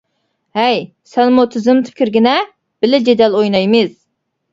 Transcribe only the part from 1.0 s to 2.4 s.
سەنمۇ تىزىملىتىپ كىرگىنە،